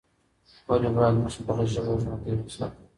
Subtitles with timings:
[0.67, 2.81] ولې باید موږ خپله ژبه ژوندۍ وساتو؟